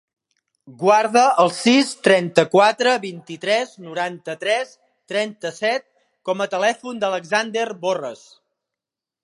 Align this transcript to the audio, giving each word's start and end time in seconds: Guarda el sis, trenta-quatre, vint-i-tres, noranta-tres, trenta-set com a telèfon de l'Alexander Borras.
Guarda 0.83 1.21
el 1.43 1.51
sis, 1.57 1.91
trenta-quatre, 2.07 2.93
vint-i-tres, 3.03 3.75
noranta-tres, 3.89 4.73
trenta-set 5.13 5.85
com 6.31 6.43
a 6.47 6.49
telèfon 6.55 7.05
de 7.05 7.13
l'Alexander 7.13 7.67
Borras. 7.85 8.25